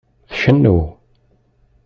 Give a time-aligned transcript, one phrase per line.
[0.31, 0.77] Tcennu.